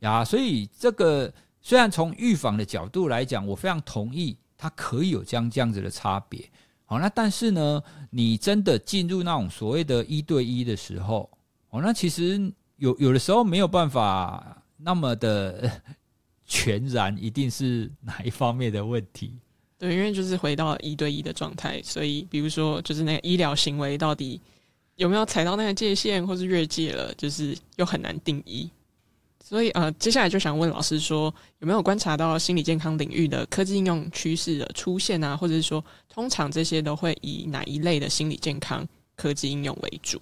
[0.00, 0.24] 呀。
[0.24, 4.36] 所以这个虽然从预防的角度来讲，我非常同意。
[4.62, 6.46] 它可以有这样这样子的差别，
[6.84, 11.30] 好，那但是呢，你真的进入那种所谓的一对一的时候，
[11.70, 15.80] 哦，那其实有有的时候没有办法那么的
[16.44, 19.32] 全然一定是哪一方面的问题。
[19.78, 24.38] 对，因为就是回到一对一的状态，所以比如说就是那个医疗行为到底
[24.96, 28.68] 有没有踩到那个界限，或是越界了，就是又很难定义。
[29.42, 35.36] 所以呃，接下来就想问老师说，有没有观察到心理健康领域的科技应用趋势的出现啊？
[35.36, 40.20] 或者是说，通常这些都会以哪一类的心理健康科技应用为主？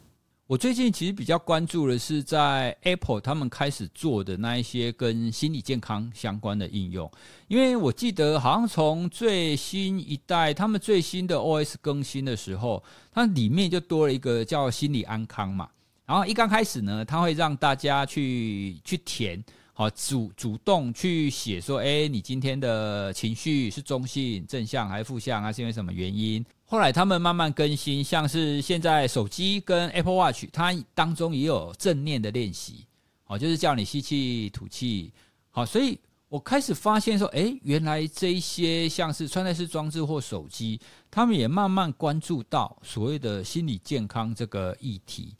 [0.48, 7.10] 我最近其实比较关注的是在 Apple 他们开始做的那一些跟心理健康相关的应用，
[7.48, 12.82] 因为我记得好像从最新一代他们最新的 OS 更新的时候，
[13.12, 15.68] 它里面就多了一个叫心理安康嘛。
[16.06, 25.52] 然后一刚开始呢，它会让大家去去填，好主主动去写说，哎，你今天的情绪是中性、正向还是负向啊？
[25.52, 26.42] 是因为什么原因？
[26.70, 32.84] 后来他们慢慢更新，像是现在手机跟 Apple Watch，它当中也有正念的练习，
[33.24, 35.10] 好，就是叫你吸气、吐气，
[35.48, 40.78] 好，所以我开始发现说，哎，原来这一些像是穿戴式装置或手机，
[41.10, 45.34] 他们也慢慢关注到所谓的心理健康这个议题。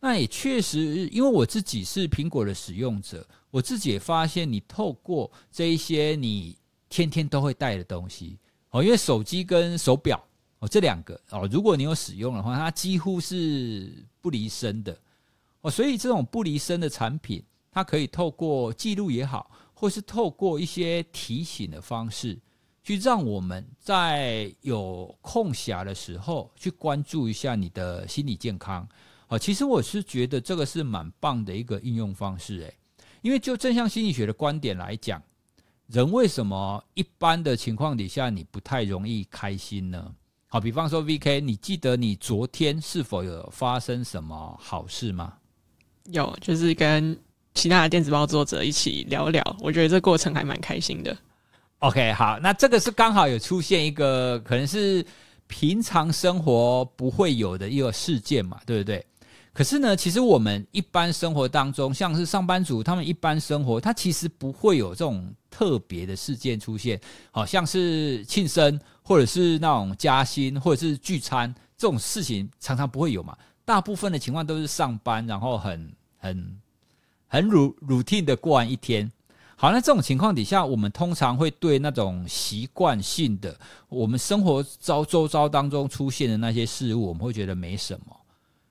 [0.00, 6.56] 那也确实，因为我自己是苹果的使用者，我自己也发现，你透过这一些你
[6.88, 8.38] 天天都会带的东西
[8.70, 10.18] 哦，因为手机跟手表
[10.60, 14.96] 哦这两个哦，如果你有使用的话，它几乎是不离身的
[15.62, 22.38] 哦，所以这种不离身的产品，它可以透过记录也好，或是透过一些提醒的方式，
[22.84, 28.86] 去让我们在有空暇的时候去关注一下你的心理健康。
[29.28, 32.74] 哦，其实我是觉得这个是蛮棒的一个应用方式，诶，
[33.22, 35.22] 因为就正向心理学的观点来讲，
[35.86, 40.14] 人为什么一般的情况底下你不太容易开心呢？
[40.52, 45.34] 好，比方说 VK，你记得你昨天是否有发生什么好事吗？
[46.06, 47.16] 有，就是跟
[47.54, 51.16] 其他的电子报作者一起聊聊，我觉得这过程还蛮开心的。
[51.78, 55.06] OK，好，那这个是刚好有出现一个可能是
[55.46, 59.06] 平常生活不会有的一个事件嘛，对不对？
[59.52, 68.78] 可是呢，其实我们一般生活当中，像是上班族，他们一般生活，他其实不会有这种特别的事件出现，好像是庆生，
[69.10, 73.36] 或者是那种加薪，或者是聚餐这种事情，常常不会有嘛。
[73.64, 76.60] 大部分的情况都是上班，然后很很
[77.26, 79.10] 很 routine 的过完一天。
[79.56, 88.16] 好，那这种情况底下，我们通常会对那种习惯性的我们生活遭周遭当中出现的那些事物，我们会觉得没什么。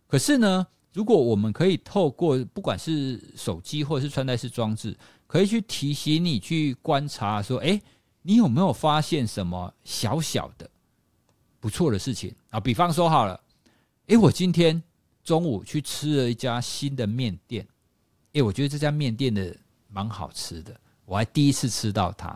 [0.08, 4.98] 可是呢，如果我们可以透过不管是手机或者是穿戴式装置，
[5.28, 7.82] 可以去提醒你去观察，说，诶，
[8.30, 10.70] 你有没有发现什么小小的
[11.60, 12.60] 不错的事情啊？
[12.60, 13.42] 比方说好了，
[14.06, 14.80] 诶，我今天
[15.24, 17.68] 中午去吃了一家新的面店，
[18.34, 19.58] 诶，我觉得这家面店的
[19.88, 22.28] 蛮好吃的，我还第一次吃到它。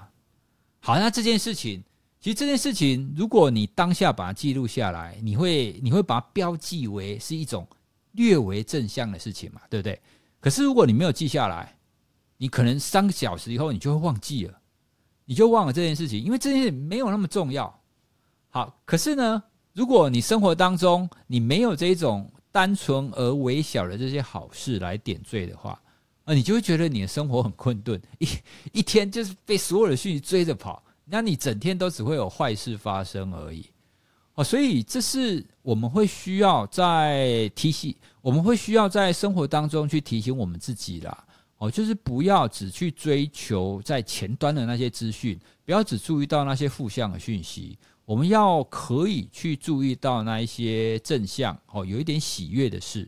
[0.79, 1.83] 好，那这件事情。
[2.19, 7.67] 其实这件事情，如果你当下把它记录下来，你会你会把它标记为是一种
[8.13, 10.01] 略为正向的事情嘛，对不对？
[10.39, 11.77] 可是如果你没有记下来，
[12.37, 14.59] 你可能三个小时以后你就会忘记了，
[15.26, 17.74] 你就忘了这件事情，因为这件事没有那么重要。
[18.49, 19.41] 好，可是呢，
[19.74, 25.82] 如果你生活当中你没有这种单纯而微小的这些好事来点缀的话，
[26.26, 28.28] 啊，你就会觉得你的生活很困顿，一
[28.71, 33.65] 一天就是被所有的讯息追着跑，那你整天都只会有坏事发生而已。
[34.36, 41.26] 哦，所以这是我们会需要在提醒，我们会需要在生活当中去提醒我们自己啦。
[41.64, 53.07] 哦，就是不要只去追求在前端的那些资讯，不要只注意到那些负向的讯息，我们要可以去注意到那一些正向哦，有一点喜悦的事。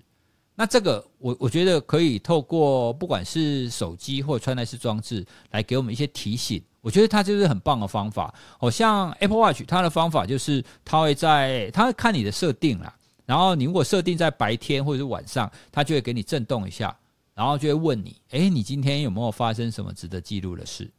[0.56, 8.34] 那这个我我觉得可以透过不管是手机或穿戴式装置来给我们一些提醒，我觉得它就是很棒的方法。
[8.58, 12.96] 好像 Apple Watch 它的方法就是它会在它会看你的设定啦，
[13.26, 16.98] 然后你如果设定在白天或者是晚上，它就会给你震动一下，
[17.36, 20.90] 然后就会问你，诶，你今天有没有发生什么值得记录的事？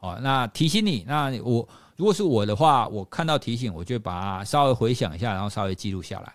[0.00, 1.66] 哦，那提醒你，那我
[1.96, 6.34] 如果是我的话，我看到提醒，我就把它稍微回想一下，然后稍微记录下来。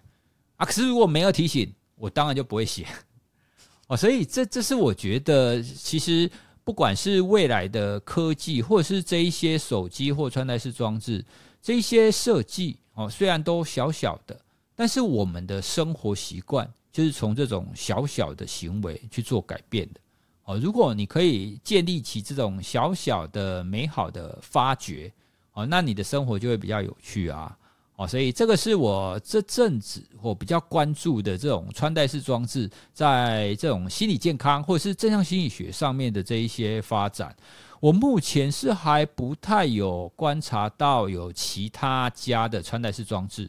[0.56, 2.88] 啊，可是如果没有提醒，我当然就不会写
[3.88, 6.32] 哦，所以这这是我觉得，其实
[6.64, 11.24] 不管是未来的科技，或者是这一些手机或穿戴式装置，
[11.62, 14.40] 这一些设计哦，虽然都小小的，
[14.76, 20.00] 但是我们的生活习惯就是从这种小小的行为去做改变的
[20.44, 20.58] 哦。
[20.58, 25.12] 如果你可以建立起这种小小的美好的发觉
[25.54, 27.58] 哦，那你的生活就会比较有趣啊。
[27.98, 37.36] 哦，所以这个是我这阵子我比较关注的这种穿戴式装置，在这种心理健康或者是正向心理学上面的这一些发展，
[37.80, 43.48] 我目前是还不太有观察到有其他家的穿戴式装置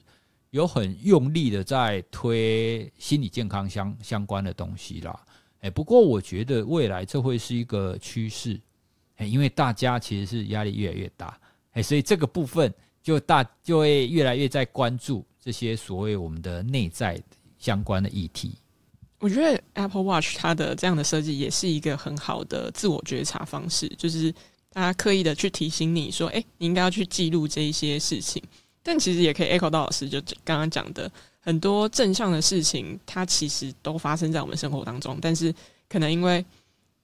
[0.52, 5.20] 有很用力的在推心理健康相相关的东西啦。
[5.60, 8.58] 哎，不过我觉得未来这会是一个趋势，
[9.16, 11.38] 哎，因为大家其实是压力越来越大，
[11.72, 12.72] 哎，所以这个部分。
[13.04, 17.20] 就大就会越来越在关注这些所谓我们的内在
[17.58, 18.54] 相关的议题。
[19.18, 24.32] 我觉得 Apple Watch 它的这样的设计也是一个很好的自我觉察方式，就是
[24.72, 28.40] 大家刻意的去提醒你说，哎，你应该要去记录这一些事情。
[28.82, 31.10] 但其实也可以 echo 到老师就刚刚讲的
[31.40, 35.54] 很多正向的事情，它其实都发生在我们生活当中，但是
[35.88, 36.44] 可能因为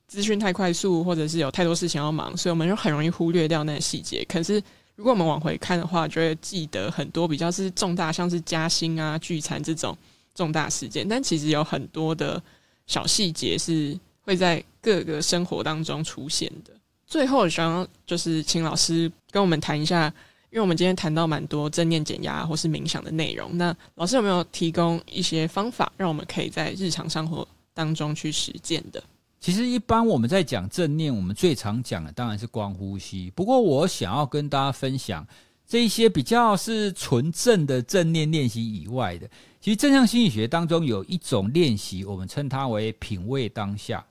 [0.07, 4.24] 资讯太快速，或者是有太多事情要忙，所以我们就很容易忽略掉那些细节。
[4.29, 4.62] 可是
[4.97, 9.97] 如果我们往回看的话，就会记得很多比较是重大，像是加薪啊、聚餐这种
[10.35, 11.07] 重大事件。
[11.09, 12.43] 但其实有很多的
[12.87, 16.72] 小细节是会在各个生活当中出现的。
[17.07, 20.12] 最后，想要就是请老师跟我们谈一下，
[20.51, 23.57] 因为我们今天谈到蛮多正念减压或是冥想的内容。
[23.59, 29.03] 那老师有没有提供一些方法，让我们可以在日常生活当中去实践的？
[29.40, 33.30] 其实，一般我们在讲正念，我们最常讲的当然是光呼吸。
[33.36, 35.26] 不过，我想要跟大家分享
[35.66, 39.28] 这一些比较是纯正的正念练习以外的。
[39.61, 44.05] 其实，正向心理学当中有一种练习，我们称它为品味当下。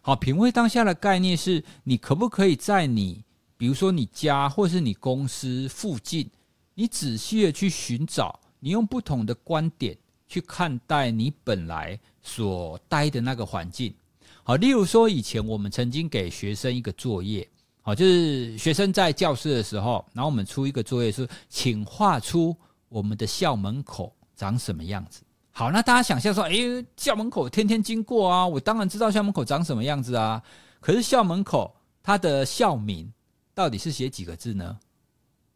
[0.00, 3.23] 好，品味当下的概念是你可不可以在你，
[3.56, 6.28] 比如说你家或是你公司附近，
[6.74, 9.96] 你仔细的去寻找，你用不同的观点
[10.26, 13.94] 去看待你本来所待的那个环境。
[14.42, 17.48] 好，例如说，以前我们曾经给学生一个作业，
[17.80, 22.54] 好，就是学生在教室的时候，然后我们出一个作业是，请画出
[22.88, 25.22] 我们的校门口长什么样子。
[25.52, 30.42] 好，那大家想象说，诶，校门口天天经过啊，我当然知道校门口长什么样子啊。
[30.80, 33.10] 可是校门口它的校名
[33.54, 34.78] 到底是写几个字呢？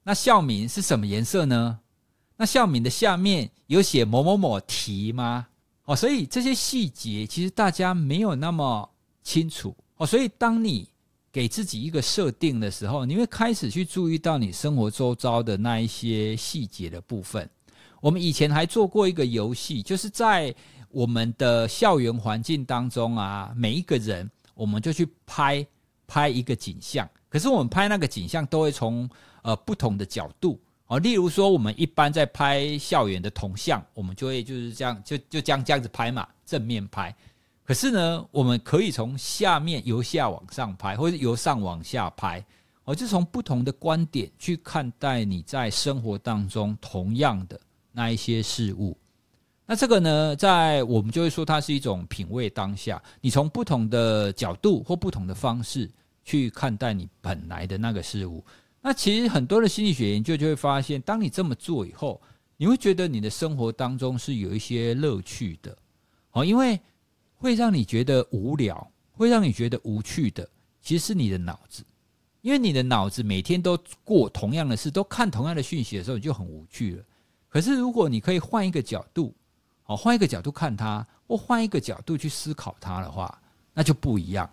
[0.05, 1.81] 那校名是什么颜色呢？
[2.37, 5.49] 那校名的下面有写某某某题吗？
[5.85, 8.89] 哦，所以这些细节其实大家没有那么
[9.23, 10.07] 清楚哦。
[10.07, 10.89] 所以当你
[11.33, 17.49] 给自己一个设定的时候，你会开始去注意到你生活周遭的那一些细节的部分。
[18.01, 20.55] 我们以前还做过一个游戏，就是在
[20.91, 25.67] 我们的校园环境当中啊，每一个人我们就去拍
[26.07, 29.09] 拍一个景象，可是我们拍那个景象都会从
[29.43, 30.59] 呃不同的角度。
[30.87, 37.15] 哦，例如说，我们一般在拍校园的铜像，我们就会就是这样，就就这样这样子拍嘛，正面拍。
[37.63, 42.43] 可是呢，我们可以从下面由下往上拍，或者由上往下拍。
[42.85, 47.61] 哦，就从不同的观点去看待你在生活当中同样的
[47.93, 48.97] 那一些事物。
[49.67, 53.03] 那这个呢，在我们就会说它是一种品味当下。
[53.21, 55.91] 你从不同的角度或不同的方式
[56.29, 58.45] 去看待你本来的那个事物。
[58.83, 62.21] 那其实很多的心理学研究就会发现，当你这么做以后，
[62.59, 65.75] 你会觉得你的生活当中是有一些乐趣的，
[66.33, 66.79] 哦，因为
[67.37, 70.47] 会让你觉得无聊，会让你觉得无趣的，
[70.83, 71.83] 其实是你的脑子，
[72.43, 77.05] 因为你的脑子每天都过同样的事，都看同样的讯息的时候，你就很无趣了。
[77.49, 79.35] 可是如果你可以换一个角度，
[79.87, 83.41] 哦，换一个角度看它，或换一个角度去思考它的话，
[83.73, 84.49] 那就不一样。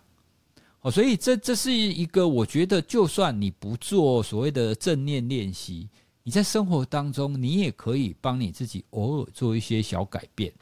[0.86, 5.90] 哦，所以这这是一个我觉得，就算你不做所谓的正念练习，
[6.22, 10.54] 你在生活当中，你也可以帮你自己偶尔做一些小改变。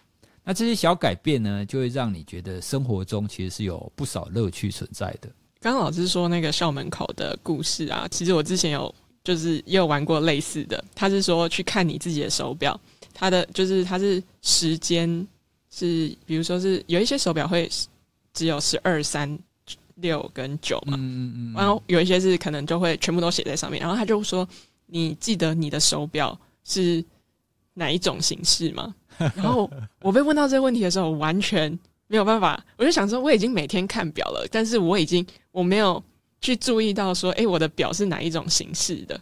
[0.41, 5.29] 那这些小改变呢，就会让你觉得生活中其实是有不少乐趣存在的。
[5.59, 8.95] 刚刚老师说那个校门口的故事啊，其实我之前有
[9.25, 10.81] 就是也有玩过类似的。
[10.95, 12.79] 他是说去看你自己的手表，
[13.13, 15.27] 它的就是它是时间
[15.69, 17.69] 是，比如说是有一些手表会
[18.33, 19.37] 只有十二三。
[19.95, 24.47] 六跟九嘛，嗯嗯嗯，然后有一些是可能就会全部都写在上面，然后他就说
[24.87, 27.03] ：“你记得你的手表是
[27.73, 28.93] 哪一种形式吗？”
[29.35, 29.69] 然后
[30.01, 31.77] 我被问到这个问题的时候，完全
[32.07, 36.03] 没有办法，我就想说，我已经每天看表了，但是我已经我没有
[36.41, 39.19] 去注意到说，诶，我的表是哪一种形式的。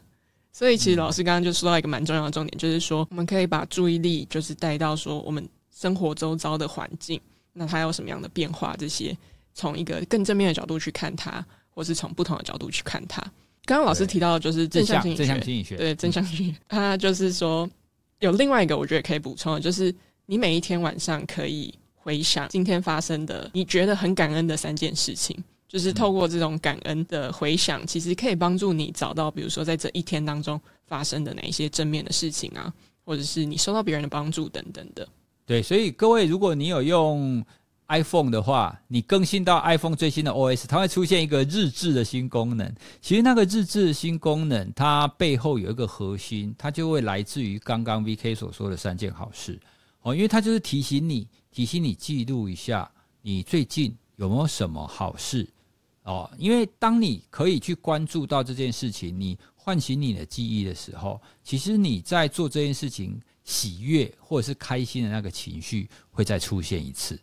[0.54, 7.20] 所以其实老师刚刚就说到一个蛮重要的重点，就是说我们可以把注意力就是带到说我们生活周遭的环境，
[7.54, 9.18] 那它有什么样的变化这些。
[9.54, 13.22] 从一个更正面的角度去看它，或是从不同的角度去看它。
[13.66, 16.58] 刚刚老师提到的就是正向心理学，正向心理学，对，正向心理学。
[16.68, 17.70] 他就是说
[18.20, 19.94] 有另外一个我觉得可以补充的，就是
[20.26, 25.38] 你每一天晚上可以回想今天发生的你觉得很感恩的三件事情，
[25.68, 32.74] 就是透过这种感恩的回想，其实可以帮助你找到，比如说在这一天当中发生的哪一些正面的事情啊，
[33.06, 35.08] 或者是你收到别人的帮助等等的。
[35.46, 37.46] 对，所以各位，如果你有用。
[37.92, 42.74] iPhone 的话，你更新到 iPhone 最新的 OS，它会出现一个日志的新功能。
[43.02, 49.60] 其实那个日志的新功能，它背后有一个核心，它就会来自于刚刚 VK 所说的三件好事
[50.04, 52.90] 哦，因为它就是提醒你，提醒你记录一下
[53.22, 55.46] 你最近有没有什么好事
[56.04, 56.32] 哦。
[56.38, 67.20] 因为当你可以去关注到这件事情，你唤醒你的记忆的时候，其实你在做这件事情喜悦或者是开心的那个情绪会再出现一次。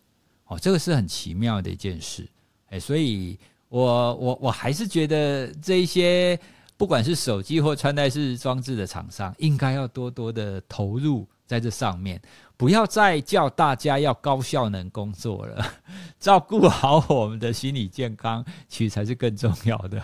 [0.49, 2.27] 哦，这个是很奇妙的一件事，
[2.71, 3.39] 哎，所以
[3.69, 6.39] 我我我还是觉得这一些
[6.77, 12.21] 不管是手机或穿戴式装置的厂商，应该要多多的投入在这上面，
[12.57, 15.73] 不要再叫大家要高效能工作了，
[16.19, 20.03] 照顾好我们的心理健康，其实才是更重要的。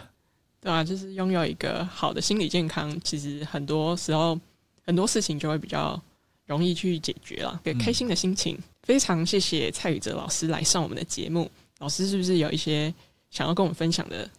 [0.60, 4.38] 对啊，就是拥有一个好的心理健康，其实很多时候
[4.84, 6.00] 很多事情就会比较
[6.46, 8.56] 容易去解决了，给开心的心情。
[8.56, 11.50] 嗯非常谢谢蔡宇哲老师来上我们的节目。
[11.78, 12.92] 老师是不是有一些
[13.30, 14.30] 想要跟我们分享的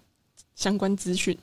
[0.53, 1.35] 相关资讯？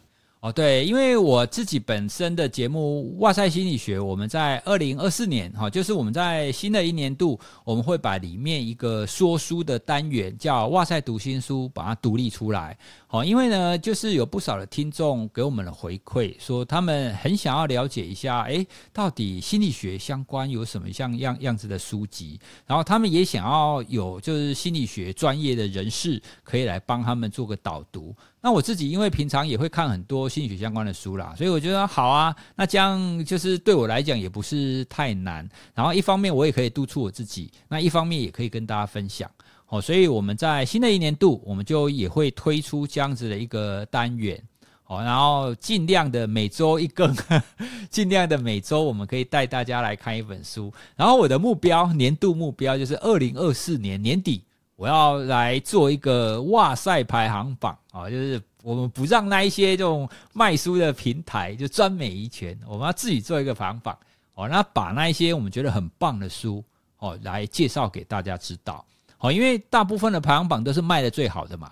[0.43, 12.77] 哦，对，因为我自己本身的节目《哇塞心理学》，我们在二零二四年哈，就是我们在新的一年度，我们会把里面一个说书的单元叫“哇塞读心书”把它独立出来。
[13.07, 28.13] 好，因为呢，就是有不少的听众给我们的回馈，说他们很想要了解一下，诶，到底心理学相关有什么像样样子的书籍，然后他们也想要有就是心理学专业的人士可以来帮他们做个导读。
[28.45, 32.35] 那我自己因为平常也会看很多心理学相关的书啦，所以我觉得好啊。
[32.57, 35.49] 那这样就是对我来讲也不是太难。
[35.73, 39.31] 然后一方面我也可以督促我自己，那一方面也可以跟大家分享。
[39.69, 44.43] 哦，所以我们在新的一年度，我们就也会推出这样子的一个单元。
[44.89, 47.15] 哦，然后尽量的每周一更，
[47.89, 50.71] 尽量的每周我们可以带大家来看一本书。
[50.97, 54.43] 然后我的目标，年度目标就是二零二四年年底。
[54.83, 63.97] 我要来做一个哇塞排行榜啊，就是我们不让那一些这种卖书的平台就专美一权，我们要自己做一个排行榜
[64.35, 66.65] 哦，那把那一些我们觉得很棒的书
[66.99, 68.85] 哦来介绍给大家知道
[69.21, 71.71] 哦，因为大部分的排行榜都是卖的最好的嘛，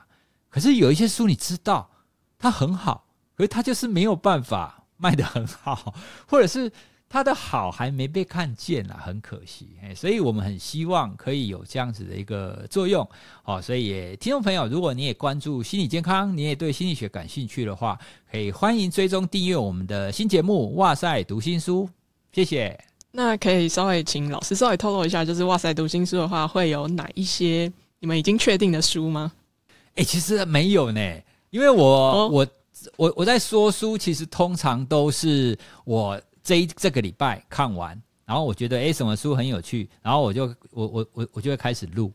[0.49, 1.91] 可是有一些书你知道
[2.39, 3.05] 它很好，
[3.35, 5.93] 可是它就是没有办法卖得很好，
[6.29, 6.71] 或者是。
[7.13, 13.07] 他的好还没被看见啊，很可惜，所以我们很希望可以有这样子的一个作用，
[13.43, 17.99] 好，所以也听众朋友，如果你也关注心理健康，你也对心理学感兴趣的话，
[18.31, 21.85] 可以欢迎追踪订阅我们的新节目《哇塞读心书》，
[22.33, 22.79] 谢谢。
[23.11, 29.33] 那可以稍微请老师稍微透露一下，就是《哇塞读心书》的话，会有哪一些你们已经确定的书吗？
[29.97, 31.01] 哎、欸，其实没有呢，
[31.51, 32.47] 因为我、哦、我
[32.97, 36.17] 我我在说书，其实通常都是我。
[36.43, 42.13] 这一这个礼拜看完，然后我觉得诶什么书很有趣，然后我就我我我我就会开始录，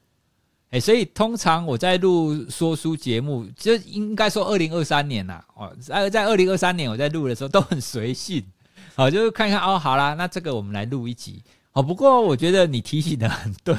[0.72, 8.44] 诶所以通常我在录说书节目，就应该说二零二三年呐，哦，在在二零二三年我在录的时候都很随性，
[8.96, 13.76] 好， 就是看看哦，好啦，那这个我们来录一集，哦，不过我觉得你提醒的很对，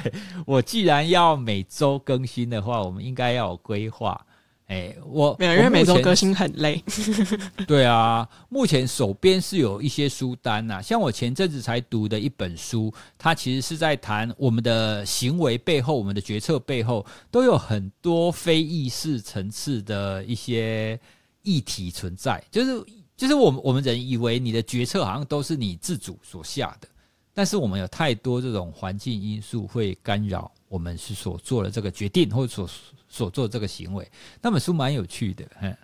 [0.47, 4.25] 我既然要每周更新的话，我们应该要有规划。
[4.67, 6.83] 哎，我没有，因为每周更新很累。
[7.69, 20.99] 对啊，目前手边是有一些书单呐、啊，像我前阵子才读的一本书，它其实是在谈我们的行为背后、我们的决策背后，都有很多非意识层次的一些
[21.43, 22.43] 议题存在。
[22.51, 22.85] 就是，
[23.17, 26.89] 就是我们我们人以为你的决策好像都是你自主所下的，
[27.33, 32.69] 但是我们有太多这种环境因素会干扰我们是所做的这个决定，或者所。
[33.09, 34.11] 所做这个行为，
[34.43, 35.77] 那本书蛮有趣的，嗯，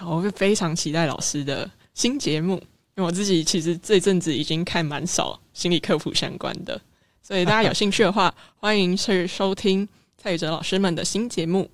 [0.00, 2.54] 我会非常期待老师的新节目，
[2.96, 6.80] 因为我自己其实这阵子已经看蛮少心理科普相关的，
[7.22, 11.70] 所以大家有兴趣的话，欢迎去收听蔡宇哲老师们的新节目。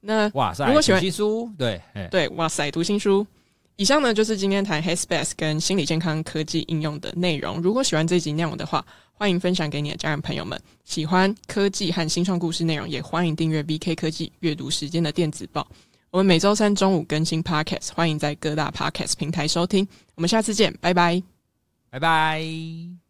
[0.00, 3.26] 那哇塞，如果喜欢读新书，对对，哇塞，读新书。
[3.80, 7.62] 以上呢就是今天谈 Headspace 跟心理健康科技应用的内容。
[7.62, 10.60] 如果喜欢这集内容的话，欢迎分享给你的家人朋友们。
[10.84, 15.66] 喜欢科技和新创故事内容，也欢迎订阅 VK 科技阅读时间的电子报。
[16.10, 19.88] 我们每周三中午更新 Podcast，欢迎在各大 Podcast 平台收听。
[20.14, 21.22] 我们下次见，拜拜，
[21.88, 23.09] 拜拜。